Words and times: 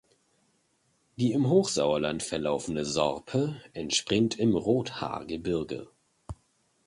Die 1.17 1.31
im 1.31 1.47
Hochsauerland 1.47 2.23
verlaufende 2.23 2.85
Sorpe 2.85 3.61
entspringt 3.73 4.39
im 4.39 4.55
Rothaargebirge. 4.55 5.89